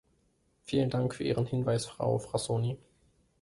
Vielen 0.63 0.89
Dank 0.89 1.13
für 1.13 1.23
Ihren 1.23 1.45
Hinweis, 1.45 1.85
Frau 1.85 2.17
Frassoni. 2.17 2.79